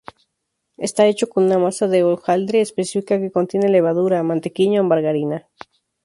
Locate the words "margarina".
4.83-5.47